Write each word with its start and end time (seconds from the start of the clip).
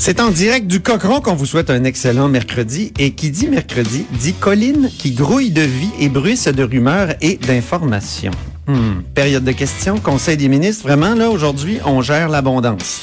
C'est 0.00 0.20
en 0.20 0.30
direct 0.30 0.68
du 0.68 0.78
Cochon 0.78 1.20
qu'on 1.20 1.34
vous 1.34 1.44
souhaite 1.44 1.70
un 1.70 1.82
excellent 1.82 2.28
mercredi. 2.28 2.92
Et 3.00 3.10
qui 3.10 3.30
dit 3.30 3.48
mercredi, 3.48 4.06
dit 4.12 4.32
colline 4.32 4.88
qui 4.96 5.10
grouille 5.10 5.50
de 5.50 5.62
vie 5.62 5.90
et 5.98 6.08
bruisse 6.08 6.46
de 6.46 6.62
rumeurs 6.62 7.14
et 7.20 7.36
d'informations. 7.36 8.30
Hmm. 8.68 9.02
Période 9.12 9.42
de 9.42 9.50
questions, 9.50 9.98
Conseil 9.98 10.36
des 10.36 10.46
ministres. 10.46 10.84
Vraiment, 10.84 11.16
là, 11.16 11.30
aujourd'hui, 11.30 11.80
on 11.84 12.00
gère 12.00 12.28
l'abondance. 12.28 13.00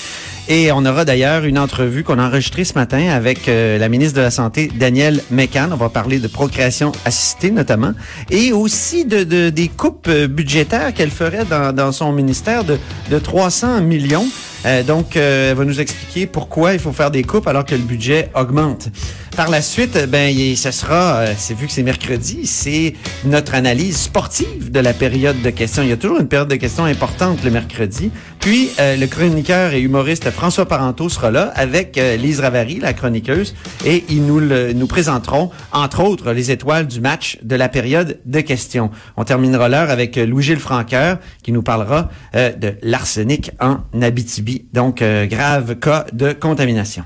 Et 0.48 0.72
on 0.72 0.86
aura 0.86 1.03
d'ailleurs 1.03 1.44
une 1.44 1.59
entrevue 1.59 2.05
qu'on 2.05 2.17
a 2.17 2.27
enregistrée 2.27 2.63
ce 2.63 2.76
matin 2.76 3.09
avec 3.09 3.50
euh, 3.50 3.77
la 3.77 3.89
ministre 3.89 4.16
de 4.16 4.22
la 4.22 4.31
Santé, 4.31 4.72
Danielle 4.73 5.22
Mécan. 5.31 5.70
On 5.73 5.75
va 5.75 5.89
parler 5.89 6.20
de 6.20 6.30
procréation 6.30 6.94
assistée 7.03 7.52
notamment. 7.52 7.91
Et 8.31 8.53
aussi 8.53 9.03
de, 9.03 9.25
de 9.25 9.50
des 9.50 9.67
coupes 9.67 10.08
euh, 10.08 10.27
budgétaires 10.27 10.94
qu'elle 10.94 11.12
ferait 11.12 11.44
dans, 11.44 11.75
dans 11.75 11.91
son 11.91 12.14
ministère 12.14 12.64
de, 12.64 12.77
de 13.12 13.20
300 13.20 13.81
millions. 13.81 14.27
Euh, 14.65 14.83
donc, 14.83 15.15
euh, 15.15 15.51
elle 15.51 15.57
va 15.57 15.63
nous 15.65 15.79
expliquer 15.79 16.25
pourquoi 16.25 16.73
il 16.73 16.79
faut 16.79 16.91
faire 16.91 17.11
des 17.11 17.23
coupes 17.23 17.47
alors 17.47 17.65
que 17.65 17.75
le 17.75 17.81
budget 17.81 18.29
augmente. 18.33 18.89
Par 19.35 19.49
la 19.49 19.61
suite, 19.61 19.97
ben, 20.09 20.29
il- 20.35 20.55
ce 20.57 20.71
sera, 20.71 21.17
euh, 21.17 21.33
c'est 21.38 21.53
vu 21.55 21.67
que 21.67 21.71
c'est 21.73 21.83
mercredi, 21.83 22.45
c'est 22.47 22.93
notre 23.25 23.53
analyse 23.53 23.97
sportive 23.97 24.72
de 24.72 24.80
la 24.80 24.94
période 24.94 25.41
de 25.41 25.49
questions. 25.49 25.83
Il 25.83 25.89
y 25.89 25.91
a 25.91 25.97
toujours 25.97 26.19
une 26.19 26.27
période 26.27 26.47
de 26.49 26.55
questions 26.55 26.85
importante 26.85 27.44
le 27.44 27.52
mercredi. 27.52 28.11
Puis, 28.39 28.69
euh, 28.80 28.95
le 28.95 29.07
chroniqueur 29.07 29.73
et 29.73 29.81
humoriste 29.81 30.30
François 30.31 30.67
Parenteau 30.67 31.09
sera 31.09 31.31
là 31.31 31.52
avec 31.55 31.97
euh, 31.97 32.16
Lise 32.16 32.39
Ravary, 32.39 32.79
la 32.79 32.94
chroniqueuse, 32.94 33.55
et 33.85 34.03
ils 34.09 34.25
nous, 34.25 34.39
le- 34.39 34.72
nous 34.73 34.88
présenteront, 34.88 35.50
entre 35.73 36.02
autres, 36.03 36.31
les 36.31 36.52
étoiles 36.52 36.88
du 36.88 37.02
match 37.02 37.38
de 37.44 37.55
la 37.55 37.69
période 37.69 38.19
de 38.25 38.39
questions. 38.41 38.89
On 39.17 39.23
terminera 39.25 39.67
l'heure 39.67 39.89
avec 39.89 40.17
euh, 40.17 40.25
Louis-Gilles 40.25 40.59
Franqueur, 40.59 41.17
qui 41.44 41.52
nous 41.52 41.63
parlera 41.63 42.09
euh, 42.35 42.52
de 42.53 42.75
l'arsenic 42.83 43.52
en 43.59 43.79
Abitibi. 44.02 44.55
Donc, 44.73 45.02
euh, 45.02 45.25
grave 45.25 45.75
cas 45.75 46.06
de 46.14 46.34
contamination. 46.34 47.03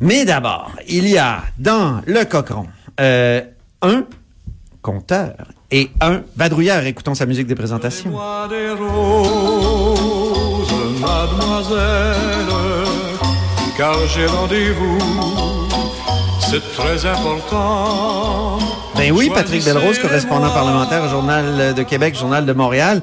Mais 0.00 0.24
d'abord, 0.24 0.72
il 0.88 1.08
y 1.08 1.18
a 1.18 1.42
dans 1.58 2.00
le 2.06 2.24
cochon 2.24 2.66
euh, 3.00 3.42
un 3.82 4.04
compteur 4.80 5.34
et 5.70 5.90
un 6.00 6.22
vadrouilleur. 6.36 6.86
Écoutons 6.86 7.14
sa 7.14 7.26
musique 7.26 7.46
de 7.46 7.54
présentation. 7.54 8.10
Moi 8.10 8.48
des 8.48 8.70
roses, 8.70 10.72
mademoiselle, 11.00 12.46
car 13.76 13.94
j'ai 14.08 14.26
rendez-vous, 14.26 14.98
c'est 16.40 16.72
très 16.72 17.06
important. 17.06 18.58
Ben 18.96 19.12
oui, 19.12 19.30
Patrick 19.32 19.64
Belrose, 19.64 19.98
correspondant 19.98 20.50
parlementaire 20.50 21.04
au 21.04 21.08
Journal 21.08 21.74
de 21.74 21.82
Québec, 21.82 22.16
Journal 22.18 22.44
de 22.44 22.52
Montréal. 22.52 23.02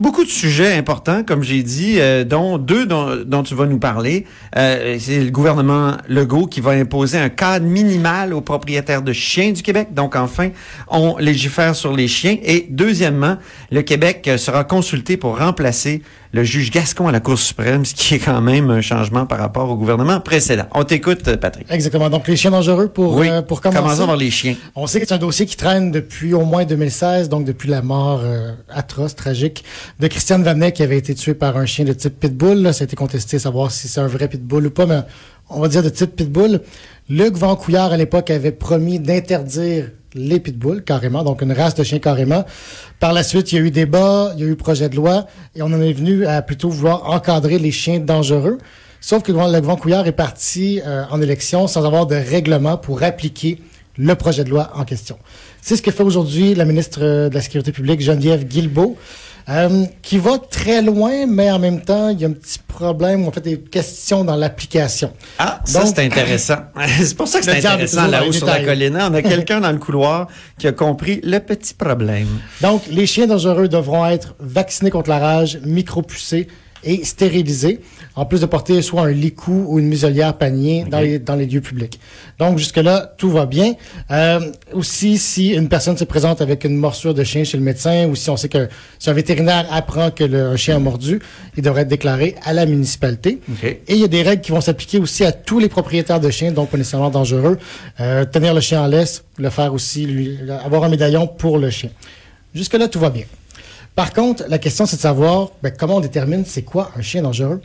Beaucoup 0.00 0.22
de 0.22 0.30
sujets 0.30 0.76
importants, 0.76 1.24
comme 1.24 1.42
j'ai 1.42 1.64
dit, 1.64 1.96
euh, 1.98 2.22
dont 2.22 2.56
deux 2.56 2.86
dont, 2.86 3.16
dont 3.26 3.42
tu 3.42 3.56
vas 3.56 3.66
nous 3.66 3.80
parler. 3.80 4.26
Euh, 4.56 4.96
c'est 5.00 5.24
le 5.24 5.30
gouvernement 5.32 5.96
Legault 6.08 6.46
qui 6.46 6.60
va 6.60 6.70
imposer 6.70 7.18
un 7.18 7.28
cadre 7.28 7.66
minimal 7.66 8.32
aux 8.32 8.40
propriétaires 8.40 9.02
de 9.02 9.12
chiens 9.12 9.50
du 9.50 9.60
Québec. 9.60 9.88
Donc, 9.94 10.14
enfin, 10.14 10.50
on 10.86 11.16
légifère 11.18 11.74
sur 11.74 11.96
les 11.96 12.06
chiens. 12.06 12.36
Et 12.44 12.68
deuxièmement, 12.70 13.38
le 13.72 13.82
Québec 13.82 14.28
euh, 14.28 14.36
sera 14.36 14.62
consulté 14.62 15.16
pour 15.16 15.36
remplacer 15.36 16.02
le 16.32 16.44
juge 16.44 16.70
Gascon 16.70 17.08
à 17.08 17.12
la 17.12 17.20
Cour 17.20 17.38
suprême, 17.38 17.84
ce 17.84 17.94
qui 17.94 18.14
est 18.14 18.18
quand 18.18 18.40
même 18.40 18.70
un 18.70 18.80
changement 18.80 19.24
par 19.26 19.38
rapport 19.38 19.70
au 19.70 19.76
gouvernement 19.76 20.20
précédent. 20.20 20.66
On 20.74 20.84
t'écoute, 20.84 21.36
Patrick. 21.36 21.66
Exactement. 21.70 22.10
Donc, 22.10 22.28
les 22.28 22.36
chiens 22.36 22.50
dangereux 22.50 22.88
pour, 22.88 23.14
Oui, 23.16 23.28
euh, 23.28 23.42
pour 23.42 23.60
commencer. 23.60 23.80
commençons 23.80 24.06
par 24.06 24.16
les 24.16 24.30
chiens. 24.30 24.54
On 24.74 24.86
sait 24.86 25.00
que 25.00 25.06
c'est 25.06 25.14
un 25.14 25.18
dossier 25.18 25.46
qui 25.46 25.56
traîne 25.56 25.90
depuis 25.90 26.34
au 26.34 26.44
moins 26.44 26.64
2016, 26.64 27.28
donc 27.28 27.44
depuis 27.44 27.68
la 27.70 27.80
mort 27.82 28.20
euh, 28.22 28.52
atroce, 28.68 29.14
tragique 29.14 29.64
de 30.00 30.06
Christiane 30.06 30.42
Vanet 30.42 30.72
qui 30.72 30.82
avait 30.82 30.98
été 30.98 31.14
tuée 31.14 31.34
par 31.34 31.56
un 31.56 31.66
chien 31.66 31.84
de 31.84 31.92
type 31.92 32.20
pitbull. 32.20 32.58
Là, 32.62 32.72
ça 32.72 32.82
a 32.82 32.86
été 32.86 32.96
contesté, 32.96 33.38
savoir 33.38 33.70
si 33.70 33.88
c'est 33.88 34.00
un 34.00 34.06
vrai 34.06 34.28
pitbull 34.28 34.66
ou 34.66 34.70
pas, 34.70 34.86
mais 34.86 35.00
on 35.48 35.60
va 35.60 35.68
dire 35.68 35.82
de 35.82 35.88
type 35.88 36.14
pitbull. 36.14 36.60
Luc 37.08 37.36
Vancouillard, 37.36 37.92
à 37.92 37.96
l'époque, 37.96 38.30
avait 38.30 38.52
promis 38.52 38.98
d'interdire 39.00 39.86
les 40.18 40.40
pitbulls, 40.40 40.82
carrément, 40.82 41.22
donc 41.22 41.42
une 41.42 41.52
race 41.52 41.74
de 41.74 41.84
chiens 41.84 41.98
carrément. 41.98 42.44
Par 43.00 43.12
la 43.12 43.22
suite, 43.22 43.52
il 43.52 43.54
y 43.56 43.58
a 43.58 43.62
eu 43.62 43.70
débat, 43.70 44.32
il 44.36 44.44
y 44.44 44.46
a 44.46 44.50
eu 44.50 44.56
projet 44.56 44.88
de 44.88 44.96
loi, 44.96 45.26
et 45.54 45.62
on 45.62 45.66
en 45.66 45.80
est 45.80 45.92
venu 45.92 46.26
à 46.26 46.42
plutôt 46.42 46.68
vouloir 46.68 47.08
encadrer 47.10 47.58
les 47.58 47.70
chiens 47.70 48.00
dangereux. 48.00 48.58
Sauf 49.00 49.22
que 49.22 49.30
le 49.30 49.60
Grand 49.60 49.76
Couillard 49.76 50.06
est 50.06 50.12
parti 50.12 50.80
euh, 50.84 51.04
en 51.10 51.22
élection 51.22 51.68
sans 51.68 51.86
avoir 51.86 52.06
de 52.06 52.16
règlement 52.16 52.76
pour 52.76 53.02
appliquer 53.04 53.60
le 53.96 54.14
projet 54.14 54.44
de 54.44 54.50
loi 54.50 54.70
en 54.74 54.84
question. 54.84 55.18
C'est 55.62 55.76
ce 55.76 55.82
que 55.82 55.90
fait 55.90 56.02
aujourd'hui 56.02 56.54
la 56.54 56.64
ministre 56.64 57.00
euh, 57.02 57.28
de 57.28 57.34
la 57.34 57.40
Sécurité 57.40 57.72
publique, 57.72 58.00
Geneviève 58.00 58.44
Guilbeault, 58.44 58.96
euh, 59.48 59.86
qui 60.02 60.18
va 60.18 60.38
très 60.38 60.82
loin, 60.82 61.26
mais 61.26 61.50
en 61.50 61.58
même 61.58 61.80
temps, 61.80 62.10
il 62.10 62.20
y 62.20 62.24
a 62.24 62.28
un 62.28 62.32
petit 62.32 62.58
problème, 62.58 63.26
en 63.26 63.32
fait, 63.32 63.40
des 63.40 63.58
questions 63.58 64.24
dans 64.24 64.36
l'application. 64.36 65.12
Ah, 65.38 65.60
ça 65.64 65.86
c'est 65.86 66.04
intéressant. 66.04 66.58
c'est 67.02 67.16
pour 67.16 67.28
ça 67.28 67.38
que 67.38 67.46
c'est 67.46 67.64
intéressant 67.64 68.06
là-haut 68.06 68.32
sur 68.32 68.46
la 68.46 68.62
colline. 68.62 68.98
On 69.00 69.14
a 69.14 69.22
quelqu'un 69.22 69.60
dans 69.60 69.72
le 69.72 69.78
couloir 69.78 70.28
qui 70.58 70.66
a 70.66 70.72
compris 70.72 71.20
le 71.24 71.38
petit 71.38 71.74
problème. 71.74 72.28
Donc, 72.60 72.82
les 72.90 73.06
chiens 73.06 73.26
dangereux 73.26 73.68
devront 73.68 74.06
être 74.06 74.34
vaccinés 74.38 74.90
contre 74.90 75.10
la 75.10 75.18
rage, 75.18 75.58
micropucés 75.64 76.48
et 76.84 77.04
stérilisés, 77.04 77.80
en 78.14 78.26
plus 78.26 78.40
de 78.40 78.46
porter 78.46 78.82
soit 78.82 79.02
un 79.02 79.10
licou 79.10 79.64
ou 79.68 79.78
une 79.78 79.86
muselière 79.86 80.34
panier 80.34 80.84
dans, 80.90 81.00
les, 81.00 81.18
dans 81.18 81.34
les 81.36 81.46
lieux 81.46 81.60
publics. 81.60 82.00
Donc, 82.38 82.58
jusque-là, 82.58 83.14
tout 83.16 83.30
va 83.30 83.46
bien. 83.46 83.74
Euh, 84.10 84.40
aussi, 84.72 85.18
si 85.18 85.50
une 85.50 85.68
personne 85.68 85.96
se 85.96 86.04
présente 86.04 86.40
avec 86.40 86.64
une 86.64 86.76
morsure 86.76 87.14
de 87.14 87.24
chien 87.24 87.44
chez 87.44 87.56
le 87.56 87.62
médecin 87.62 88.06
ou 88.06 88.16
si 88.16 88.30
on 88.30 88.36
sait 88.36 88.48
que 88.48 88.68
si 88.98 89.10
un 89.10 89.12
vétérinaire 89.12 89.66
apprend 89.70 90.10
que 90.10 90.24
le 90.24 90.48
un 90.48 90.56
chien 90.56 90.76
a 90.76 90.78
mordu, 90.78 91.20
il 91.56 91.62
devrait 91.62 91.82
être 91.82 91.88
déclaré 91.88 92.34
à 92.44 92.52
la 92.52 92.66
municipalité. 92.66 93.40
Et 93.62 93.94
il 93.94 93.98
y 93.98 94.04
a 94.04 94.08
des 94.08 94.22
règles 94.22 94.42
qui 94.42 94.52
vont 94.52 94.60
s'appliquer 94.60 94.98
aussi 94.98 95.24
à 95.24 95.32
tous 95.32 95.58
les 95.58 95.68
propriétaires 95.68 96.20
de 96.20 96.30
chiens, 96.30 96.52
donc 96.52 96.70
pas 96.70 96.78
nécessairement 96.78 97.10
dangereux. 97.10 97.58
Euh, 98.00 98.24
tenir 98.24 98.54
le 98.54 98.60
chien 98.60 98.82
en 98.82 98.86
laisse, 98.86 99.24
le 99.36 99.50
faire 99.50 99.72
aussi, 99.72 100.06
lui, 100.06 100.38
avoir 100.64 100.84
un 100.84 100.88
médaillon 100.88 101.26
pour 101.26 101.58
le 101.58 101.70
chien. 101.70 101.90
Jusque-là, 102.54 102.88
tout 102.88 103.00
va 103.00 103.10
bien. 103.10 103.24
Par 103.98 104.12
contre, 104.12 104.44
la 104.48 104.58
question, 104.58 104.86
c'est 104.86 104.94
de 104.94 105.00
savoir 105.00 105.50
ben, 105.60 105.72
comment 105.76 105.96
on 105.96 106.00
détermine 106.00 106.44
c'est 106.46 106.62
quoi 106.62 106.92
un 106.96 107.02
chien 107.02 107.20
dangereux. 107.20 107.60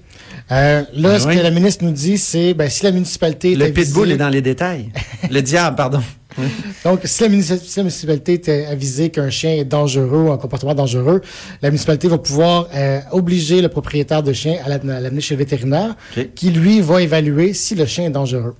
Euh, 0.52 0.82
là, 0.96 1.12
Ah 1.14 1.20
ce 1.20 1.28
oui. 1.28 1.36
que 1.38 1.42
la 1.44 1.52
ministre 1.52 1.84
nous 1.86 1.92
dit, 1.92 2.18
c'est 2.18 2.56
ben, 2.56 2.72
si 2.72 2.84
la 2.84 2.90
municipalité... 2.90 3.56
Le 3.56 3.72
pitbull 3.72 4.12
est 4.12 4.18
dans 4.18 4.30
les 4.30 4.42
détails. 4.42 4.90
le 5.30 5.42
diable, 5.44 5.76
pardon. 5.76 6.02
donc, 6.84 7.02
si 7.04 7.22
la, 7.22 7.30
municipalité 7.30 8.42
est 8.48 8.66
avisée 8.66 9.12
qu'un 9.12 9.30
chien 9.30 9.52
est 9.52 9.64
dangereux 9.64 10.24
ou 10.24 10.32
un 10.32 10.40
comportement 10.40 10.74
dangereux, 10.74 11.22
la 11.62 11.70
municipalité 11.70 12.08
va 12.08 12.18
pouvoir 12.18 12.68
euh, 12.74 13.00
obliger 13.12 13.62
le 13.62 13.70
propriétaire 13.70 14.24
de 14.24 14.34
chien 14.34 14.58
à 14.66 14.70
la- 14.70 14.96
à 14.96 15.00
l'amener 15.02 15.22
chez 15.22 15.36
le 15.36 15.38
vétérinaire, 15.40 15.96
qui 16.34 16.50
lui 16.50 16.82
va 16.82 17.04
évaluer 17.04 17.54
si 17.54 17.76
le 17.76 17.86
chien 17.86 18.06
est 18.06 18.10
dangereux. 18.10 18.56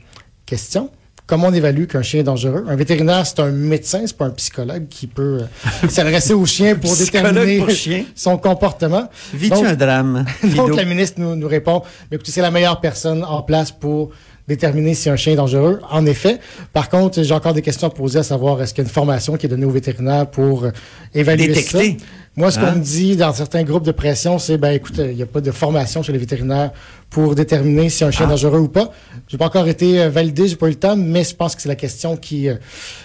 Question 0.46 0.92
Comment 1.26 1.48
on 1.48 1.54
évalue 1.54 1.86
qu'un 1.86 2.02
chien 2.02 2.20
est 2.20 2.24
dangereux 2.24 2.66
Un 2.68 2.76
vétérinaire, 2.76 3.26
c'est 3.26 3.40
un 3.40 3.50
médecin, 3.52 4.02
c'est 4.06 4.18
pas 4.18 4.26
un 4.26 4.32
psychologue 4.32 4.88
qui 4.90 5.08
peut 5.08 5.40
euh, 5.44 5.88
s'adresser 5.90 6.34
au 6.34 6.46
chien 6.46 6.76
pour 6.76 6.96
déterminer 6.96 7.60
pour 7.60 7.70
chien? 7.70 8.04
son 8.14 8.38
comportement. 8.38 9.08
Donc- 9.50 9.66
un 9.66 9.76
drame? 9.76 10.26
donc, 10.56 10.76
la 10.76 10.84
ministre 10.84 11.22
nous, 11.22 11.36
nous 11.36 11.48
répond, 11.48 11.82
mais 12.12 12.16
écoutez, 12.16 12.32
c'est 12.32 12.42
la 12.42 12.52
meilleure 12.52 12.82
personne 12.82 13.24
en 13.24 13.42
place 13.42 13.72
pour 13.72 14.10
déterminer 14.50 14.94
si 14.96 15.10
un 15.10 15.16
chien 15.16 15.32
est 15.34 15.38
dangereux. 15.38 15.80
En 15.90 16.06
effet. 16.06 16.40
Par 16.74 16.90
contre, 16.90 17.24
j'ai 17.24 17.34
encore 17.34 17.54
des 17.54 17.62
questions 17.62 17.88
à 17.88 17.92
poser 17.92 18.20
à 18.20 18.24
savoir 18.24 18.62
est-ce 18.62 18.74
qu'il 18.74 18.84
y 18.84 18.86
a 18.86 18.90
une 18.90 18.94
formation 18.94 19.38
qui 19.38 19.46
est 19.46 19.50
donnée 19.50 19.66
aux 19.66 19.70
vétérinaires 19.72 20.28
pour 20.30 20.66
euh, 20.66 20.72
évaluer 21.16 21.48
Détecter. 21.48 21.98
ça. 22.00 22.06
Moi, 22.36 22.52
ce 22.52 22.60
Hein? 22.60 22.66
qu'on 22.74 22.80
me 22.80 22.84
dit 22.84 23.16
dans 23.16 23.32
certains 23.32 23.64
groupes 23.64 23.86
de 23.86 23.92
pression, 23.94 24.40
c'est, 24.40 24.58
ben, 24.58 24.72
écoute, 24.72 24.96
il 24.98 25.16
n'y 25.16 25.22
a 25.22 25.26
pas 25.28 25.40
de 25.40 25.52
formation 25.52 26.04
chez 26.04 26.12
les 26.12 26.18
vétérinaires 26.18 26.72
pour 27.14 27.36
déterminer 27.36 27.90
si 27.90 28.04
un 28.04 28.10
chien 28.10 28.26
est 28.26 28.30
dangereux 28.30 28.60
ou 28.60 28.68
pas. 28.68 28.92
J'ai 29.28 29.38
pas 29.38 29.46
encore 29.46 29.68
été 29.68 30.02
euh, 30.02 30.10
validé, 30.10 30.48
j'ai 30.48 30.56
pas 30.56 30.66
eu 30.66 30.72
le 30.72 30.76
temps, 30.76 30.98
mais 30.98 31.24
je 31.24 31.36
pense 31.36 31.56
que 31.56 31.62
c'est 31.62 31.70
la 31.70 31.76
question 31.76 32.18
qui, 32.18 32.50
euh, 32.50 32.56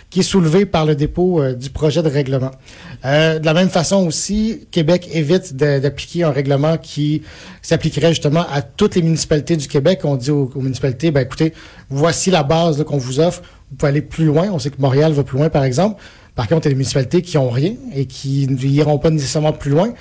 qui 0.08 0.20
est 0.20 0.22
soulevée 0.24 0.64
par 0.64 0.86
le 0.86 0.94
dépôt 0.94 1.42
euh, 1.42 1.52
du 1.52 1.68
projet 1.68 2.02
de 2.02 2.08
règlement. 2.08 2.50
Euh, 3.04 3.38
de 3.38 3.44
la 3.44 3.52
même 3.52 3.68
façon 3.68 4.06
aussi, 4.06 4.66
Québec 4.70 5.10
évite 5.12 5.54
d'appliquer 5.54 6.24
un 6.24 6.30
règlement 6.30 6.78
qui 6.78 7.22
s'appliquerait 7.60 8.08
justement 8.08 8.46
à 8.50 8.62
toutes 8.62 8.94
les 8.94 9.02
municipalités 9.02 9.58
du 9.58 9.68
Québec. 9.68 10.00
On 10.04 10.16
dit 10.16 10.30
aux, 10.30 10.50
aux 10.54 10.60
municipalités, 10.62 11.10
ben 11.10 11.20
écoutez, 11.20 11.52
voici 11.90 12.30
la 12.30 12.42
base 12.42 12.82
qu'on 12.84 12.96
vous 12.96 13.20
offre. 13.20 13.42
Vous 13.70 13.76
pouvez 13.76 13.90
aller 13.90 14.02
plus 14.02 14.24
loin. 14.24 14.48
On 14.50 14.58
sait 14.58 14.70
que 14.70 14.80
Montréal 14.80 15.12
va 15.12 15.22
plus 15.22 15.36
loin, 15.36 15.50
par 15.50 15.64
exemple. 15.64 16.00
Par 16.38 16.46
contre, 16.46 16.66
il 16.66 16.68
y 16.68 16.68
a 16.68 16.74
des 16.74 16.76
municipalités 16.76 17.20
qui 17.20 17.36
ont 17.36 17.50
rien 17.50 17.74
et 17.92 18.06
qui 18.06 18.46
n'iront 18.46 19.00
pas 19.00 19.10
nécessairement 19.10 19.52
plus 19.52 19.72
loin. 19.72 19.92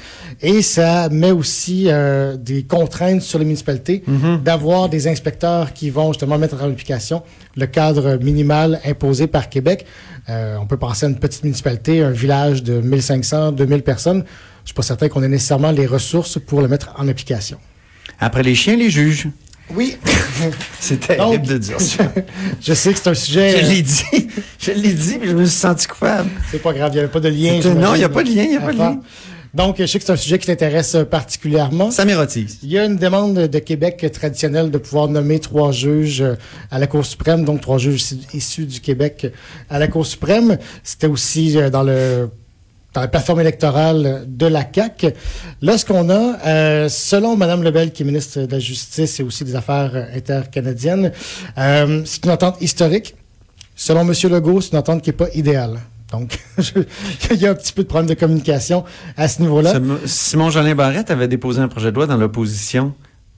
Et 0.43 0.61
ça 0.61 1.09
met 1.09 1.31
aussi 1.31 1.85
euh, 1.87 2.37
des 2.37 2.61
contraintes 2.61 3.23
sur 3.23 3.39
les 3.39 3.45
municipalités 3.45 4.03
d'avoir 4.43 4.87
des 4.87 5.07
inspecteurs 5.07 5.73
qui 5.73 5.89
vont 5.89 6.13
justement 6.13 6.37
mettre 6.37 6.61
en 6.61 6.69
application 6.69 7.23
le 7.55 7.65
cadre 7.65 8.19
minimal 8.21 8.79
imposé 8.85 9.25
par 9.25 9.49
Québec. 9.49 9.87
Euh, 10.29 10.57
on 10.61 10.67
peut 10.67 10.77
penser 10.77 11.07
à 11.07 11.09
une 11.09 11.17
petite 11.17 11.43
municipalité, 11.43 12.03
un 12.03 12.11
village 12.11 12.61
de 12.61 12.81
1500, 12.81 13.53
2000 13.53 13.81
personnes. 13.81 14.23
Je 14.63 14.67
suis 14.67 14.75
pas 14.75 14.83
certain 14.83 15.09
qu'on 15.09 15.23
ait 15.23 15.27
nécessairement 15.27 15.71
les 15.71 15.87
ressources 15.87 16.37
pour 16.37 16.61
le 16.61 16.67
mettre 16.67 16.93
en 16.99 17.07
application. 17.07 17.57
Après 18.19 18.43
les 18.43 18.53
chiens, 18.53 18.75
les 18.75 18.91
juges. 18.91 19.27
Oui, 19.75 19.97
C'est 20.79 20.99
terrible 20.99 21.45
de 21.45 21.57
dire 21.57 21.79
ça. 21.81 22.11
je 22.61 22.73
sais 22.73 22.93
que 22.93 22.99
c'est 22.99 23.09
un 23.09 23.13
sujet. 23.13 23.49
Je 23.59 23.65
euh, 23.65 23.69
l'ai 23.69 23.81
dit. 23.81 24.27
Je 24.59 24.71
l'ai 24.71 24.93
dit, 24.93 25.17
mais 25.19 25.27
je 25.27 25.35
me 25.35 25.45
suis 25.45 25.57
senti 25.57 25.87
coupable. 25.87 26.29
C'est 26.51 26.61
pas 26.61 26.73
grave, 26.73 26.91
il 26.91 26.95
n'y 26.95 26.99
avait 26.99 27.11
pas 27.11 27.19
de 27.19 27.29
lien. 27.29 27.59
Non, 27.75 27.95
il 27.95 28.01
y 28.01 28.03
a 28.03 28.09
pas 28.09 28.23
de 28.23 28.29
lien, 28.29 28.43
il 28.43 28.53
y 28.53 28.57
a 28.57 28.61
pas 28.61 28.73
de 28.73 28.77
lien. 28.77 28.99
Donc, 29.53 29.77
je 29.79 29.85
sais 29.85 29.97
que 29.97 30.05
c'est 30.05 30.11
un 30.11 30.17
sujet 30.17 30.37
qui 30.37 30.45
t'intéresse 30.47 30.93
euh, 30.95 31.03
particulièrement. 31.03 31.89
Ça 31.89 32.05
m'érotise. 32.05 32.59
Il 32.63 32.69
y 32.71 32.77
a 32.77 32.85
une 32.85 32.97
demande 32.97 33.33
de 33.35 33.59
Québec 33.59 34.05
traditionnelle 34.13 34.69
de 34.69 34.77
pouvoir 34.77 35.07
nommer 35.07 35.39
trois 35.39 35.71
juges 35.71 36.21
euh, 36.21 36.35
à 36.69 36.77
la 36.79 36.85
Cour 36.85 37.05
suprême, 37.05 37.43
donc 37.43 37.61
trois 37.61 37.77
juges 37.77 38.03
issus- 38.33 38.65
du 38.65 38.81
Québec 38.81 39.27
à 39.69 39.79
la 39.79 39.87
Cour 39.87 40.05
suprême. 40.05 40.57
C'était 40.83 41.07
aussi 41.07 41.57
euh, 41.57 41.69
dans 41.69 41.83
le 41.83 42.29
la 43.01 43.07
plateforme 43.07 43.41
électorale 43.41 44.25
de 44.27 44.45
la 44.45 44.63
CAC. 44.63 45.15
Là, 45.61 45.77
ce 45.77 45.85
qu'on 45.85 46.09
a, 46.09 46.37
euh, 46.45 46.89
selon 46.89 47.35
Mme 47.35 47.63
Lebel, 47.63 47.91
qui 47.91 48.03
est 48.03 48.05
ministre 48.05 48.41
de 48.41 48.51
la 48.51 48.59
Justice 48.59 49.19
et 49.19 49.23
aussi 49.23 49.43
des 49.43 49.55
Affaires 49.55 50.09
intercanadiennes, 50.13 51.11
euh, 51.57 52.01
c'est 52.05 52.25
une 52.25 52.31
entente 52.31 52.61
historique. 52.61 53.15
Selon 53.75 54.01
M. 54.01 54.13
Legault, 54.31 54.61
c'est 54.61 54.71
une 54.71 54.79
entente 54.79 55.01
qui 55.01 55.09
n'est 55.09 55.15
pas 55.15 55.29
idéale. 55.33 55.79
Donc, 56.11 56.39
il 57.31 57.37
y 57.37 57.45
a 57.45 57.51
un 57.51 57.55
petit 57.55 57.73
peu 57.73 57.83
de 57.83 57.87
problème 57.87 58.09
de 58.09 58.13
communication 58.13 58.85
à 59.17 59.27
ce 59.27 59.41
niveau-là. 59.41 59.73
Simon 60.05 60.49
Jolin 60.49 60.73
Barrette 60.73 61.11
avait 61.11 61.27
déposé 61.27 61.61
un 61.61 61.67
projet 61.67 61.91
de 61.91 61.95
loi 61.95 62.07
dans 62.07 62.17
l'opposition 62.17 62.93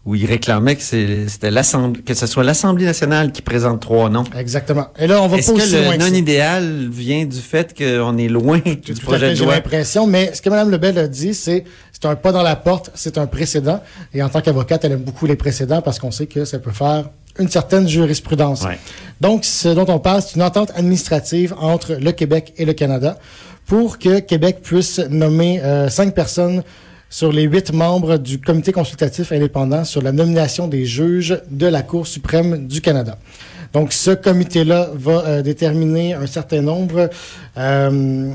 où 0.05 0.15
il 0.15 0.25
réclamait 0.25 0.75
que 0.75 0.81
c'est- 0.81 1.27
c'était 1.27 1.51
l'Assemblée, 1.51 2.01
que 2.01 2.13
ce 2.13 2.25
soit 2.25 2.43
l'Assemblée 2.43 2.85
nationale 2.85 3.31
qui 3.31 3.41
présente 3.41 3.81
trois 3.81 4.09
noms. 4.09 4.23
Exactement. 4.37 4.87
Et 4.97 5.07
là, 5.07 5.21
on 5.21 5.27
va 5.27 5.37
Est-ce 5.37 5.51
pas 5.51 5.57
que 5.57 5.63
aussi 5.63 5.73
loin 5.75 5.91
le 5.91 5.97
que 5.97 6.03
ça. 6.03 6.09
non 6.09 6.15
idéal 6.15 6.87
vient 6.89 7.25
du 7.25 7.37
fait 7.37 7.77
qu'on 7.77 8.17
est 8.17 8.27
loin 8.29 8.59
du 8.59 8.77
Tout 8.79 8.93
à 8.93 9.01
projet 9.03 9.19
fait, 9.19 9.29
de 9.31 9.35
j'ai 9.35 9.43
loi? 9.45 9.55
l'impression. 9.55 10.07
Mais 10.07 10.31
ce 10.33 10.41
que 10.41 10.49
Mme 10.49 10.71
Lebel 10.71 10.97
a 10.97 11.07
dit, 11.07 11.33
c'est 11.33 11.65
c'est 11.91 12.05
un 12.05 12.15
pas 12.15 12.31
dans 12.31 12.43
la 12.43 12.55
porte, 12.55 12.91
c'est 12.95 13.17
un 13.17 13.27
précédent. 13.27 13.83
Et 14.13 14.23
en 14.23 14.29
tant 14.29 14.39
qu'avocate, 14.41 14.85
elle 14.85 14.93
aime 14.93 15.01
beaucoup 15.01 15.25
les 15.25 15.35
précédents 15.35 15.81
parce 15.81 15.99
qu'on 15.99 16.11
sait 16.11 16.27
que 16.27 16.45
ça 16.45 16.57
peut 16.59 16.71
faire 16.71 17.09
une 17.37 17.49
certaine 17.49 17.87
jurisprudence. 17.87 18.63
Ouais. 18.63 18.79
Donc, 19.19 19.43
ce 19.43 19.67
dont 19.69 19.85
on 19.89 19.99
parle, 19.99 20.21
c'est 20.21 20.35
une 20.35 20.41
entente 20.43 20.71
administrative 20.75 21.53
entre 21.59 21.93
le 21.95 22.11
Québec 22.13 22.53
et 22.57 22.63
le 22.65 22.71
Canada 22.73 23.17
pour 23.65 23.99
que 23.99 24.19
Québec 24.19 24.59
puisse 24.63 24.99
nommer 25.09 25.61
euh, 25.61 25.89
cinq 25.89 26.15
personnes 26.15 26.63
sur 27.09 27.31
les 27.31 27.43
huit 27.43 27.73
membres 27.73 28.17
du 28.17 28.39
comité 28.39 28.71
consultatif 28.71 29.31
indépendant 29.31 29.83
sur 29.83 30.01
la 30.01 30.11
nomination 30.11 30.67
des 30.67 30.85
juges 30.85 31.41
de 31.49 31.65
la 31.65 31.81
Cour 31.81 32.05
suprême 32.05 32.67
du 32.67 32.81
Canada. 32.81 33.17
Donc, 33.73 33.93
ce 33.93 34.11
comité-là 34.11 34.89
va 34.93 35.25
euh, 35.25 35.41
déterminer 35.41 36.13
un 36.13 36.27
certain 36.27 36.61
nombre, 36.61 37.09
euh, 37.57 38.31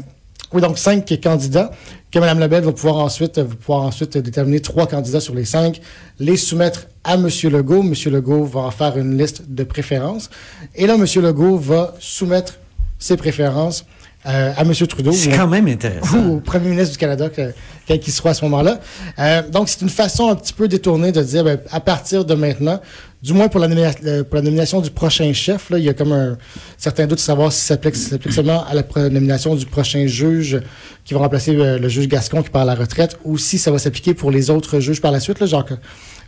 oui, 0.53 0.61
donc 0.61 0.79
cinq 0.79 1.13
candidats 1.23 1.71
que 2.11 2.21
Mme 2.21 2.39
Lebel 2.39 2.63
va 2.63 2.73
pouvoir 2.73 2.97
ensuite, 2.99 3.39
va 3.39 3.55
pouvoir 3.57 3.83
ensuite 3.83 4.17
déterminer 4.19 4.61
trois 4.61 4.87
candidats 4.87 5.21
sur 5.21 5.35
les 5.35 5.45
cinq, 5.45 5.81
les 6.21 6.37
soumettre 6.37 6.87
à 7.03 7.15
M. 7.15 7.29
Legault. 7.51 7.83
M. 7.83 7.95
Legault 8.13 8.45
va 8.45 8.61
en 8.61 8.71
faire 8.71 8.97
une 8.97 9.19
liste 9.19 9.43
de 9.49 9.65
préférences. 9.65 10.31
Et 10.77 10.87
là, 10.87 10.95
M. 10.95 11.05
Legault 11.23 11.57
va 11.57 11.95
soumettre 11.99 12.61
ses 13.01 13.17
préférences 13.17 13.85
euh, 14.27 14.53
à 14.57 14.63
M. 14.63 14.73
Trudeau. 14.87 15.13
C'est 15.13 15.33
ou- 15.33 15.37
quand 15.37 15.47
même 15.49 15.69
intéressant. 15.69 16.17
ou 16.19 16.37
au 16.37 16.41
premier 16.41 16.69
ministre 16.71 16.93
du 16.93 16.99
Canada, 16.99 17.29
que- 17.29 17.53
quel 17.87 18.01
qu'il 18.01 18.13
soit 18.13 18.31
à 18.31 18.35
ce 18.35 18.45
moment-là. 18.47 18.81
Euh, 19.19 19.43
donc, 19.51 19.69
c'est 19.69 19.83
une 19.83 19.91
façon 19.91 20.31
un 20.31 20.37
petit 20.37 20.53
peu 20.55 20.69
détournée 20.69 21.13
de 21.13 21.23
dire, 21.23 21.45
ben, 21.45 21.59
à 21.71 21.81
partir 21.81 22.25
de 22.25 22.35
maintenant, 22.35 22.81
du 23.23 23.33
moins 23.35 23.49
pour 23.49 23.61
la, 23.61 23.69
pour 23.69 24.35
la 24.37 24.43
nomination 24.43 24.81
du 24.81 24.91
prochain 24.91 25.33
chef, 25.33 25.69
là, 25.71 25.79
il 25.79 25.85
y 25.85 25.89
a 25.89 25.95
comme 25.95 26.13
un 26.13 26.37
certain 26.79 27.07
doute 27.07 27.19
de 27.19 27.23
savoir 27.23 27.53
si 27.53 27.61
ça 27.61 27.75
s'applique, 27.75 27.97
seulement 28.33 28.65
à 28.67 28.75
la 28.75 28.83
nomination 29.11 29.55
du 29.55 29.67
prochain 29.67 30.07
juge 30.07 30.61
qui 31.05 31.15
va 31.15 31.21
remplacer 31.21 31.55
euh, 31.57 31.79
le 31.79 31.89
juge 31.89 32.09
Gascon 32.09 32.43
qui 32.43 32.51
part 32.51 32.63
à 32.63 32.67
la 32.67 32.75
retraite, 32.75 33.19
ou 33.25 33.37
si 33.39 33.59
ça 33.59 33.71
va 33.71 33.79
s'appliquer 33.79 34.15
pour 34.15 34.31
les 34.31 34.49
autres 34.51 34.81
juges 34.81 35.01
par 35.01 35.13
la 35.13 35.21
suite. 35.21 35.41
Là, 35.41 35.47
genre, 35.47 35.65
que- 35.65 35.75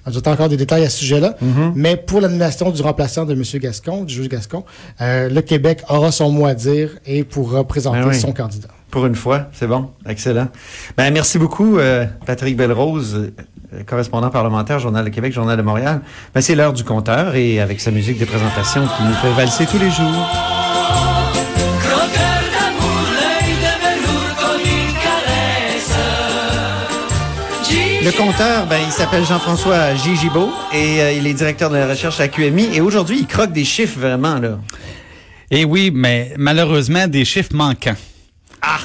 J'attends 0.08 0.32
encore 0.32 0.48
des 0.48 0.56
détails 0.56 0.84
à 0.84 0.88
ce 0.90 0.98
sujet-là. 0.98 1.36
Mais 1.74 1.96
pour 1.96 2.20
la 2.20 2.28
nomination 2.28 2.70
du 2.70 2.82
remplaçant 2.82 3.24
de 3.24 3.32
M. 3.32 3.42
Gascon, 3.60 4.04
du 4.04 4.14
juge 4.14 4.28
Gascon, 4.28 4.64
euh, 5.00 5.28
le 5.28 5.40
Québec 5.42 5.82
aura 5.88 6.12
son 6.12 6.30
mot 6.30 6.46
à 6.46 6.54
dire 6.54 6.90
et 7.06 7.24
pourra 7.24 7.64
présenter 7.64 8.00
Ben 8.00 8.08
oui. 8.08 8.18
son 8.20 8.32
candidat. 8.32 8.68
Pour 8.90 9.04
une 9.06 9.14
fois, 9.16 9.46
c'est 9.52 9.66
bon, 9.66 9.90
excellent. 10.08 10.48
Ben 10.96 11.12
merci 11.12 11.38
beaucoup, 11.38 11.78
euh, 11.78 12.06
Patrick 12.24 12.56
Belrose, 12.56 13.32
euh, 13.74 13.82
correspondant 13.84 14.30
parlementaire, 14.30 14.78
Journal 14.78 15.04
de 15.04 15.10
Québec, 15.10 15.32
Journal 15.32 15.56
de 15.56 15.62
Montréal. 15.62 16.00
Ben, 16.34 16.40
c'est 16.40 16.54
l'heure 16.54 16.72
du 16.72 16.84
compteur 16.84 17.34
et 17.34 17.60
avec 17.60 17.80
sa 17.80 17.90
musique 17.90 18.18
de 18.18 18.24
présentation 18.24 18.82
qui 18.82 19.02
nous 19.02 19.14
fait 19.14 19.32
valser 19.32 19.66
tous 19.66 19.78
les 19.78 19.90
jours. 19.90 20.65
Le 28.06 28.12
compteur, 28.16 28.66
ben, 28.68 28.78
il 28.86 28.92
s'appelle 28.92 29.24
Jean-François 29.24 29.96
Gigibo 29.96 30.52
et 30.72 31.00
euh, 31.02 31.12
il 31.12 31.26
est 31.26 31.34
directeur 31.34 31.70
de 31.70 31.76
la 31.76 31.88
recherche 31.88 32.20
à 32.20 32.28
QMI. 32.28 32.68
Et 32.72 32.80
aujourd'hui, 32.80 33.18
il 33.18 33.26
croque 33.26 33.50
des 33.50 33.64
chiffres 33.64 33.98
vraiment, 33.98 34.38
là. 34.38 34.60
Et 35.50 35.64
oui, 35.64 35.90
mais 35.92 36.32
malheureusement, 36.38 37.08
des 37.08 37.24
chiffres 37.24 37.52
manquants. 37.54 37.96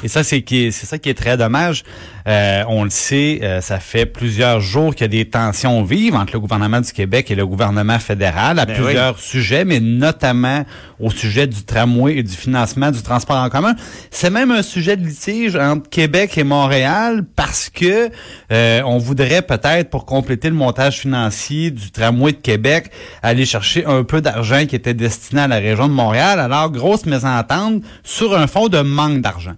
Et 0.02 0.08
ça, 0.08 0.24
c'est 0.24 0.42
qui 0.42 0.66
est- 0.66 0.70
c'est 0.72 0.86
ça 0.86 0.98
qui 0.98 1.08
est 1.08 1.14
très 1.14 1.36
dommage. 1.36 1.84
Euh, 2.28 2.62
on 2.68 2.84
le 2.84 2.90
sait, 2.90 3.40
euh, 3.42 3.60
ça 3.60 3.80
fait 3.80 4.06
plusieurs 4.06 4.60
jours 4.60 4.94
qu'il 4.94 5.02
y 5.02 5.04
a 5.04 5.08
des 5.08 5.28
tensions 5.28 5.82
vives 5.82 6.14
entre 6.14 6.34
le 6.34 6.40
gouvernement 6.40 6.80
du 6.80 6.92
Québec 6.92 7.30
et 7.30 7.34
le 7.34 7.46
gouvernement 7.46 7.98
fédéral 7.98 8.58
à 8.58 8.66
Ben 8.66 8.76
plusieurs 8.76 9.18
sujets, 9.18 9.64
mais 9.64 9.80
notamment 9.80 10.64
au 11.00 11.10
sujet 11.10 11.48
du 11.48 11.64
tramway 11.64 12.18
et 12.18 12.22
du 12.22 12.34
financement 12.34 12.90
du 12.92 13.02
transport 13.02 13.36
en 13.36 13.48
commun. 13.48 13.74
C'est 14.10 14.30
même 14.30 14.52
un 14.52 14.62
sujet 14.62 14.96
de 14.96 15.04
litige 15.04 15.56
entre 15.56 15.88
Québec 15.90 16.38
et 16.38 16.44
Montréal 16.44 17.24
parce 17.34 17.68
que 17.68 18.08
euh, 18.52 18.82
on 18.84 18.98
voudrait 18.98 19.42
peut-être, 19.42 19.90
pour 19.90 20.06
compléter 20.06 20.48
le 20.48 20.54
montage 20.54 21.00
financier 21.00 21.72
du 21.72 21.90
tramway 21.90 22.32
de 22.32 22.36
Québec, 22.36 22.90
aller 23.22 23.44
chercher 23.44 23.84
un 23.84 24.04
peu 24.04 24.20
d'argent 24.20 24.64
qui 24.66 24.76
était 24.76 24.94
destiné 24.94 25.42
à 25.42 25.48
la 25.48 25.58
région 25.58 25.88
de 25.88 25.92
Montréal. 25.92 26.38
Alors, 26.38 26.70
grosse 26.70 27.04
mésentente 27.04 27.82
sur 28.04 28.36
un 28.36 28.46
fond 28.46 28.68
de 28.68 28.80
manque 28.80 29.20
d'argent. 29.20 29.54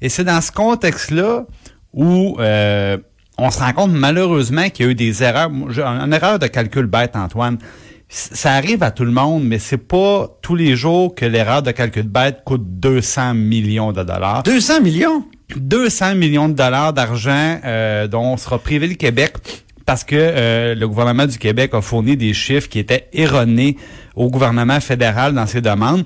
Et 0.00 0.08
c'est 0.08 0.24
dans 0.24 0.40
ce 0.40 0.52
contexte-là 0.52 1.46
où 1.96 2.36
euh, 2.38 2.98
on 3.38 3.50
se 3.50 3.58
rend 3.58 3.72
compte 3.72 3.90
malheureusement 3.92 4.68
qu'il 4.68 4.86
y 4.86 4.88
a 4.88 4.92
eu 4.92 4.94
des 4.94 5.22
erreurs. 5.24 5.50
Une 5.50 6.12
erreur 6.12 6.38
de 6.38 6.46
calcul 6.46 6.86
bête, 6.86 7.16
Antoine. 7.16 7.58
Ça 8.08 8.52
arrive 8.52 8.84
à 8.84 8.92
tout 8.92 9.04
le 9.04 9.10
monde, 9.10 9.42
mais 9.44 9.58
c'est 9.58 9.78
pas 9.78 10.28
tous 10.40 10.54
les 10.54 10.76
jours 10.76 11.12
que 11.16 11.24
l'erreur 11.24 11.62
de 11.62 11.72
calcul 11.72 12.06
bête 12.06 12.42
coûte 12.44 12.62
200 12.64 13.34
millions 13.34 13.90
de 13.90 14.04
dollars. 14.04 14.44
200 14.44 14.80
millions? 14.80 15.24
200 15.56 16.14
millions 16.14 16.48
de 16.48 16.54
dollars 16.54 16.92
d'argent 16.92 17.58
euh, 17.64 18.06
dont 18.06 18.36
sera 18.36 18.60
privé 18.60 18.86
le 18.86 18.94
Québec 18.94 19.64
parce 19.86 20.04
que 20.04 20.16
euh, 20.16 20.74
le 20.74 20.88
gouvernement 20.88 21.26
du 21.26 21.38
Québec 21.38 21.72
a 21.72 21.80
fourni 21.80 22.16
des 22.16 22.34
chiffres 22.34 22.68
qui 22.68 22.80
étaient 22.80 23.08
erronés 23.12 23.76
au 24.14 24.28
gouvernement 24.28 24.80
fédéral 24.80 25.32
dans 25.32 25.46
ses 25.46 25.60
demandes. 25.60 26.04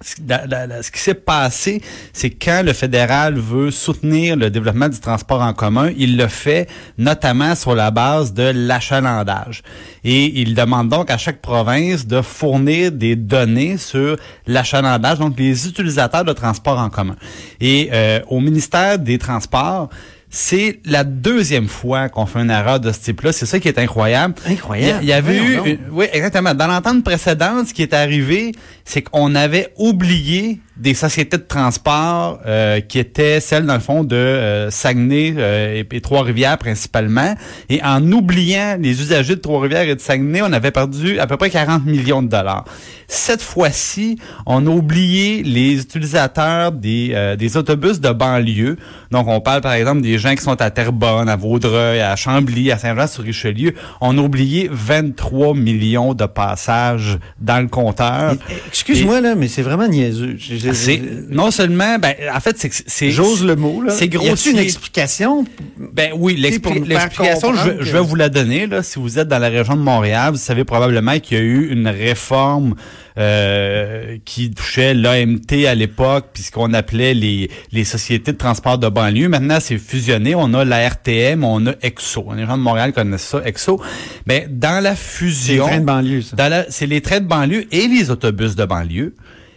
Ce 0.00 0.90
qui 0.90 1.00
s'est 1.00 1.14
passé, 1.14 1.82
c'est 2.12 2.30
quand 2.30 2.62
le 2.64 2.72
fédéral 2.72 3.34
veut 3.34 3.70
soutenir 3.70 4.36
le 4.36 4.50
développement 4.50 4.88
du 4.88 4.98
transport 5.00 5.42
en 5.42 5.52
commun, 5.52 5.90
il 5.96 6.16
le 6.16 6.28
fait 6.28 6.68
notamment 6.96 7.54
sur 7.54 7.74
la 7.74 7.90
base 7.90 8.32
de 8.32 8.52
l'achalandage. 8.54 9.62
Et 10.04 10.40
il 10.40 10.54
demande 10.54 10.88
donc 10.88 11.10
à 11.10 11.18
chaque 11.18 11.40
province 11.40 12.06
de 12.06 12.22
fournir 12.22 12.92
des 12.92 13.16
données 13.16 13.76
sur 13.76 14.16
l'achalandage, 14.46 15.18
donc 15.18 15.38
les 15.38 15.66
utilisateurs 15.66 16.24
de 16.24 16.32
transport 16.32 16.78
en 16.78 16.90
commun. 16.90 17.16
Et 17.60 17.90
euh, 17.92 18.20
au 18.28 18.40
ministère 18.40 18.98
des 18.98 19.18
Transports, 19.18 19.88
c'est 20.30 20.80
la 20.84 21.04
deuxième 21.04 21.68
fois 21.68 22.08
qu'on 22.08 22.26
fait 22.26 22.40
une 22.40 22.50
erreur 22.50 22.80
de 22.80 22.92
ce 22.92 22.98
type-là. 23.00 23.32
C'est 23.32 23.46
ça 23.46 23.58
qui 23.60 23.68
est 23.68 23.78
incroyable. 23.78 24.34
Incroyable. 24.46 24.98
Il 25.02 25.08
y, 25.08 25.12
avait 25.12 25.38
eu, 25.38 25.58
une- 25.64 25.78
oui, 25.90 26.06
exactement. 26.12 26.54
Dans 26.54 26.66
l'entente 26.66 27.02
précédente, 27.02 27.68
ce 27.68 27.74
qui 27.74 27.82
est 27.82 27.94
arrivé, 27.94 28.52
c'est 28.84 29.02
qu'on 29.02 29.34
avait 29.34 29.72
oublié 29.78 30.60
des 30.78 30.94
sociétés 30.94 31.38
de 31.38 31.42
transport 31.42 32.38
euh, 32.46 32.80
qui 32.80 32.98
étaient 32.98 33.40
celles, 33.40 33.66
dans 33.66 33.74
le 33.74 33.80
fond, 33.80 34.04
de 34.04 34.16
euh, 34.16 34.70
Saguenay 34.70 35.34
euh, 35.36 35.82
et, 35.90 35.96
et 35.96 36.00
Trois-Rivières 36.00 36.58
principalement. 36.58 37.34
Et 37.68 37.82
en 37.82 38.12
oubliant 38.12 38.76
les 38.78 39.00
usagers 39.00 39.36
de 39.36 39.40
Trois-Rivières 39.40 39.88
et 39.88 39.94
de 39.94 40.00
Saguenay, 40.00 40.42
on 40.42 40.52
avait 40.52 40.70
perdu 40.70 41.18
à 41.18 41.26
peu 41.26 41.36
près 41.36 41.50
40 41.50 41.84
millions 41.84 42.22
de 42.22 42.28
dollars. 42.28 42.64
Cette 43.10 43.40
fois-ci, 43.40 44.18
on 44.44 44.66
a 44.66 44.70
oublié 44.70 45.42
les 45.42 45.80
utilisateurs 45.80 46.72
des, 46.72 47.12
euh, 47.14 47.36
des 47.36 47.56
autobus 47.56 48.00
de 48.00 48.10
banlieue. 48.10 48.76
Donc, 49.10 49.28
on 49.28 49.40
parle, 49.40 49.62
par 49.62 49.72
exemple, 49.72 50.02
des 50.02 50.18
gens 50.18 50.34
qui 50.34 50.42
sont 50.42 50.60
à 50.60 50.70
Terrebonne, 50.70 51.30
à 51.30 51.36
Vaudreuil, 51.36 52.00
à 52.00 52.16
Chambly, 52.16 52.70
à 52.70 52.76
Saint-Jean-sur-Richelieu, 52.76 53.72
on 54.02 54.18
a 54.18 54.20
oublié 54.20 54.68
23 54.70 55.54
millions 55.54 56.12
de 56.12 56.26
passages 56.26 57.18
dans 57.40 57.62
le 57.62 57.68
compteur. 57.68 58.34
Excuse-moi, 58.68 59.22
là, 59.22 59.34
mais 59.34 59.48
c'est 59.48 59.62
vraiment 59.62 59.88
niaiseux. 59.88 60.36
C'est 60.74 61.02
non 61.30 61.50
seulement, 61.50 61.98
ben, 61.98 62.14
en 62.34 62.40
fait, 62.40 62.58
c'est 62.58 62.70
c'est 62.86 63.10
J'ose 63.10 63.44
le 63.44 63.56
mot, 63.56 63.82
là. 63.82 63.92
C'est 63.92 64.08
grossier. 64.08 64.52
une 64.52 64.58
explication? 64.58 65.44
Ben 65.76 66.12
oui, 66.16 66.36
l'explication, 66.36 67.54
je, 67.54 67.84
je 67.84 67.92
vais 67.92 68.00
vous 68.00 68.14
la 68.14 68.28
donner. 68.28 68.66
Là, 68.66 68.82
si 68.82 68.98
vous 68.98 69.18
êtes 69.18 69.28
dans 69.28 69.38
la 69.38 69.48
région 69.48 69.76
de 69.76 69.82
Montréal, 69.82 70.32
vous 70.32 70.38
savez 70.38 70.64
probablement 70.64 71.18
qu'il 71.18 71.38
y 71.38 71.40
a 71.40 71.44
eu 71.44 71.68
une 71.70 71.88
réforme 71.88 72.74
euh, 73.18 74.16
qui 74.24 74.50
touchait 74.50 74.94
l'AMT 74.94 75.66
à 75.66 75.74
l'époque, 75.74 76.26
puis 76.32 76.44
ce 76.44 76.52
qu'on 76.52 76.72
appelait 76.72 77.14
les, 77.14 77.50
les 77.72 77.84
sociétés 77.84 78.32
de 78.32 78.36
transport 78.36 78.78
de 78.78 78.88
banlieue. 78.88 79.28
Maintenant, 79.28 79.58
c'est 79.60 79.78
fusionné. 79.78 80.34
On 80.36 80.54
a 80.54 80.64
la 80.64 80.88
RTM, 80.88 81.42
on 81.42 81.66
a 81.66 81.72
EXO. 81.82 82.26
Les 82.36 82.46
gens 82.46 82.56
de 82.56 82.62
Montréal 82.62 82.92
connaissent 82.92 83.26
ça, 83.26 83.42
EXO. 83.44 83.80
Ben, 84.26 84.46
dans 84.48 84.82
la 84.82 84.94
C'est 84.94 85.18
fusion... 85.18 85.64
le 85.64 85.70
train 85.70 85.80
de 85.80 85.84
banlieue, 85.84 86.22
ça. 86.22 86.64
C'est 86.68 86.86
les 86.86 87.00
trains 87.00 87.20
de 87.20 87.26
banlieue 87.26 87.66
et 87.72 87.88
les 87.88 88.10
autobus 88.10 88.54
de 88.54 88.64
banlieue. 88.64 89.14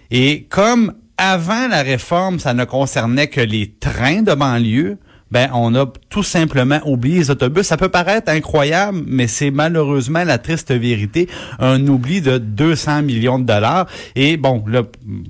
Et 0.09 0.47
comme 0.49 0.93
avant 1.23 1.67
la 1.67 1.83
réforme, 1.83 2.39
ça 2.39 2.55
ne 2.55 2.65
concernait 2.65 3.27
que 3.27 3.41
les 3.41 3.75
trains 3.79 4.23
de 4.23 4.33
banlieue, 4.33 4.97
ben 5.31 5.49
on 5.53 5.73
a 5.75 5.85
tout 6.09 6.23
simplement 6.23 6.79
oublié 6.85 7.19
les 7.19 7.31
autobus. 7.31 7.65
Ça 7.65 7.77
peut 7.77 7.89
paraître 7.89 8.31
incroyable, 8.31 9.01
mais 9.07 9.27
c'est 9.27 9.51
malheureusement 9.51 10.23
la 10.23 10.37
triste 10.37 10.71
vérité. 10.71 11.27
Un 11.59 11.87
oubli 11.87 12.21
de 12.21 12.37
200 12.37 13.03
millions 13.03 13.39
de 13.39 13.45
dollars. 13.45 13.87
Et 14.15 14.37
bon, 14.37 14.63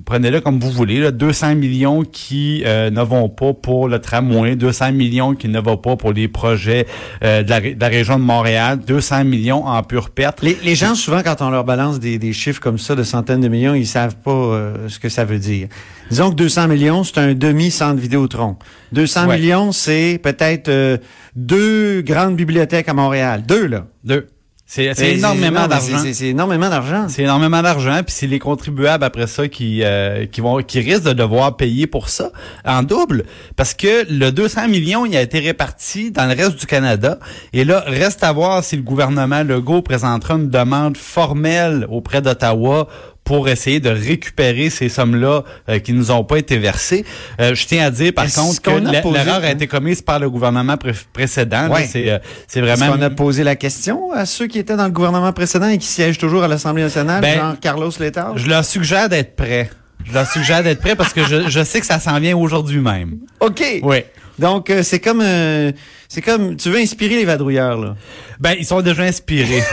prenez-le 0.04 0.40
comme 0.40 0.58
vous 0.58 0.70
voulez. 0.70 1.00
Là, 1.00 1.10
200 1.10 1.54
millions 1.54 2.02
qui 2.02 2.62
euh, 2.66 2.90
ne 2.90 3.02
vont 3.02 3.28
pas 3.28 3.52
pour 3.52 3.88
le 3.88 3.98
tramway, 4.00 4.56
200 4.56 4.92
millions 4.92 5.34
qui 5.34 5.48
ne 5.48 5.60
vont 5.60 5.76
pas 5.76 5.96
pour 5.96 6.12
les 6.12 6.28
projets 6.28 6.86
euh, 7.22 7.42
de, 7.42 7.80
la, 7.80 7.88
région 7.88 8.18
de 8.18 8.24
Montréal, 8.24 8.80
200 8.86 9.24
millions 9.24 9.66
en 9.66 9.82
pure 9.82 10.10
perte. 10.10 10.42
Les, 10.42 10.74
gens, 10.74 10.94
souvent, 10.94 11.22
quand 11.22 11.40
on 11.40 11.50
leur 11.50 11.64
balance 11.64 12.00
des, 12.00 12.18
des 12.18 12.32
chiffres 12.32 12.60
comme 12.60 12.78
ça 12.78 12.94
de 12.94 13.02
centaines 13.02 13.40
de 13.40 13.48
millions, 13.48 13.74
ils 13.74 13.86
savent 13.86 14.16
pas 14.16 14.30
euh, 14.30 14.88
ce 14.88 14.98
que 14.98 15.08
ça 15.08 15.24
veut 15.24 15.38
dire. 15.38 15.68
Disons 16.10 16.30
que 16.30 16.36
200 16.36 16.68
millions, 16.68 17.04
c'est 17.04 17.18
un 17.18 17.34
demi-centre 17.34 18.00
Vidéotron. 18.00 18.56
200 18.92 19.26
Ouais. 19.28 19.38
millions, 19.38 19.72
c'est 19.72 20.20
peut-être 20.22 20.68
euh, 20.68 20.98
deux 21.36 22.02
grandes 22.02 22.36
bibliothèques 22.36 22.88
à 22.88 22.94
Montréal. 22.94 23.44
Deux, 23.46 23.66
là. 23.66 23.86
Deux. 24.04 24.28
C'est 24.64 24.86
énormément 25.16 25.66
d'argent. 25.68 25.98
c'est 26.14 26.28
énormément 26.28 26.70
d'argent. 26.70 27.04
C'est 27.06 27.24
énormément 27.24 27.60
d'argent, 27.60 28.00
puis 28.06 28.14
c'est 28.16 28.26
les 28.26 28.38
contribuables 28.38 29.04
après 29.04 29.26
ça 29.26 29.46
qui 29.46 29.82
euh, 29.84 30.24
qui 30.24 30.40
vont 30.40 30.62
qui 30.62 30.80
risquent 30.80 31.02
de 31.04 31.12
devoir 31.12 31.58
payer 31.58 31.86
pour 31.86 32.08
ça 32.08 32.30
en 32.64 32.82
double, 32.82 33.24
parce 33.54 33.74
que 33.74 34.06
le 34.10 34.30
200 34.30 34.68
millions 34.68 35.04
il 35.04 35.14
a 35.14 35.20
été 35.20 35.40
réparti 35.40 36.10
dans 36.10 36.24
le 36.24 36.34
reste 36.34 36.58
du 36.58 36.64
Canada, 36.64 37.18
et 37.52 37.66
là 37.66 37.84
reste 37.86 38.24
à 38.24 38.32
voir 38.32 38.64
si 38.64 38.76
le 38.76 38.82
gouvernement 38.82 39.42
Legault 39.42 39.82
présentera 39.82 40.34
une 40.36 40.48
demande 40.48 40.96
formelle 40.96 41.86
auprès 41.90 42.22
d'Ottawa 42.22 42.88
pour 43.24 43.48
essayer 43.48 43.78
de 43.80 43.88
récupérer 43.88 44.68
ces 44.68 44.88
sommes-là 44.88 45.42
euh, 45.68 45.78
qui 45.78 45.92
nous 45.92 46.10
ont 46.10 46.24
pas 46.24 46.38
été 46.38 46.58
versées. 46.58 47.04
Euh, 47.40 47.54
je 47.54 47.66
tiens 47.66 47.86
à 47.86 47.90
dire 47.90 48.12
par 48.12 48.26
contre 48.32 48.60
que 48.60 48.70
a 48.70 48.80
la- 48.80 49.00
posé- 49.00 49.12
l'erreur 49.24 49.44
a 49.44 49.50
été 49.52 49.66
commise 49.68 50.02
par 50.02 50.18
le 50.18 50.28
gouvernement 50.28 50.76
pré- 50.76 50.92
précédent. 51.12 51.68
Ouais. 51.68 51.86
C'est 51.90 52.10
euh, 52.10 52.16
Est-ce 52.18 52.58
vraiment 52.60 52.92
qu'on 52.96 53.02
a 53.02 53.10
posé 53.10 53.44
la 53.44 53.54
question 53.56 54.10
à 54.12 54.26
ceux 54.26 54.48
qui 54.48 54.58
étaient 54.58 54.76
dans 54.76 54.86
le 54.86 54.90
gouvernement 54.90 55.32
précédent 55.32 55.68
et 55.68 55.78
qui 55.78 55.86
siègent 55.86 56.18
toujours 56.18 56.42
à 56.42 56.48
l'Assemblée 56.48 56.82
nationale, 56.82 57.20
Ben, 57.22 57.38
genre 57.38 57.54
Carlos 57.60 57.90
Letard? 58.00 58.36
Je 58.38 58.48
leur 58.48 58.64
suggère 58.64 59.08
d'être 59.08 59.36
prêt. 59.36 59.70
Je 60.04 60.12
leur 60.12 60.28
suggère 60.28 60.64
d'être 60.64 60.80
prêt 60.80 60.96
parce 60.96 61.12
que 61.12 61.24
je, 61.24 61.48
je 61.48 61.62
sais 61.62 61.78
que 61.80 61.86
ça 61.86 62.00
s'en 62.00 62.18
vient 62.18 62.36
aujourd'hui 62.36 62.80
même. 62.80 63.18
OK. 63.38 63.62
Oui. 63.82 63.98
Donc, 64.38 64.68
euh, 64.70 64.82
c'est 64.82 64.98
comme... 64.98 65.20
euh, 65.22 65.70
c'est 66.08 66.22
comme... 66.22 66.56
Tu 66.56 66.70
veux 66.70 66.78
inspirer 66.78 67.14
les 67.16 67.24
vadrouilleurs, 67.24 67.78
là? 67.78 67.94
Ben, 68.40 68.54
ils 68.58 68.66
sont 68.66 68.80
déjà 68.82 69.04
inspirés. 69.04 69.62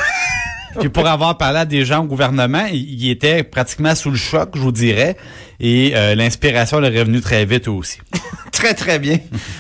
Puis 0.79 0.89
pour 0.89 1.07
avoir 1.07 1.38
parlé 1.38 1.59
à 1.59 1.65
des 1.65 1.85
gens 1.85 2.03
au 2.03 2.07
gouvernement, 2.07 2.65
ils 2.71 2.99
ils 2.99 3.11
étaient 3.11 3.43
pratiquement 3.43 3.95
sous 3.95 4.11
le 4.11 4.17
choc, 4.17 4.51
je 4.55 4.59
vous 4.59 4.71
dirais. 4.71 5.15
Et 5.59 5.93
euh, 5.95 6.15
l'inspiration 6.15 6.79
leur 6.79 6.93
est 6.93 6.99
revenue 6.99 7.21
très 7.21 7.45
vite 7.45 7.67
aussi. 7.67 7.99
Très, 8.51 8.73
très 8.73 8.99
bien. 8.99 9.19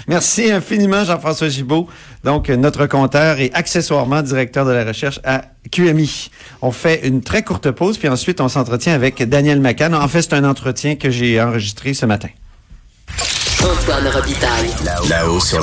Merci 0.09 0.51
infiniment, 0.51 1.05
Jean-François 1.05 1.47
Gibault. 1.47 1.87
Donc, 2.25 2.49
notre 2.49 2.85
compteur 2.85 3.39
et 3.39 3.49
accessoirement 3.53 4.21
directeur 4.21 4.65
de 4.65 4.71
la 4.71 4.83
recherche 4.83 5.21
à 5.23 5.43
QMI. 5.71 6.29
On 6.61 6.71
fait 6.71 7.07
une 7.07 7.21
très 7.21 7.43
courte 7.43 7.71
pause, 7.71 7.97
puis 7.97 8.09
ensuite, 8.09 8.41
on 8.41 8.49
s'entretient 8.49 8.93
avec 8.93 9.23
Daniel 9.23 9.61
Macan. 9.61 9.93
En 9.93 10.09
fait, 10.09 10.23
c'est 10.23 10.33
un 10.33 10.43
entretien 10.43 10.97
que 10.97 11.09
j'ai 11.11 11.41
enregistré 11.41 11.93
ce 11.93 12.05
matin. 12.05 12.27
Antoine 13.61 14.07
Robitaille. 14.07 14.69
Là-haut 15.09 15.39
sur 15.39 15.57